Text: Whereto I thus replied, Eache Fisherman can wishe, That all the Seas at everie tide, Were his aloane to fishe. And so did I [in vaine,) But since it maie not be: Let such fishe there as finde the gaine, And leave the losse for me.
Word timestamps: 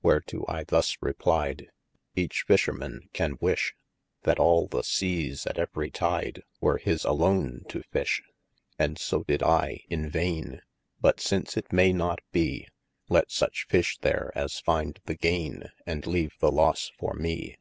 Whereto 0.00 0.44
I 0.46 0.62
thus 0.62 0.96
replied, 1.00 1.72
Eache 2.16 2.46
Fisherman 2.46 3.08
can 3.12 3.36
wishe, 3.38 3.74
That 4.22 4.38
all 4.38 4.68
the 4.68 4.82
Seas 4.84 5.44
at 5.44 5.58
everie 5.58 5.90
tide, 5.90 6.44
Were 6.60 6.78
his 6.78 7.04
aloane 7.04 7.64
to 7.66 7.82
fishe. 7.92 8.20
And 8.78 8.96
so 8.96 9.24
did 9.24 9.42
I 9.42 9.80
[in 9.88 10.08
vaine,) 10.08 10.62
But 11.00 11.18
since 11.20 11.56
it 11.56 11.72
maie 11.72 11.92
not 11.92 12.20
be: 12.30 12.68
Let 13.08 13.32
such 13.32 13.66
fishe 13.68 13.98
there 13.98 14.30
as 14.36 14.60
finde 14.60 15.00
the 15.06 15.16
gaine, 15.16 15.70
And 15.84 16.06
leave 16.06 16.34
the 16.38 16.52
losse 16.52 16.92
for 16.96 17.14
me. 17.14 17.56